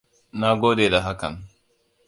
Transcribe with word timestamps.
Na 0.39 0.49
gode 0.61 0.87
da 0.93 1.01
hakan. 1.05 1.35